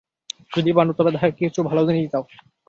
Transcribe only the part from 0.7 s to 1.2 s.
পার তবে